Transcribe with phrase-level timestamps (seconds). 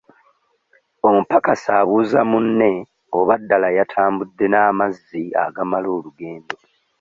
[1.07, 2.71] Omupakasi abuuza munne
[3.17, 6.55] oba ddala yatambudde n'amazzi agamala olugendo.